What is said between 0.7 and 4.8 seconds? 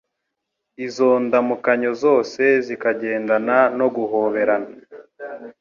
Izo ndamukanyo zose zikagendana no guhoberana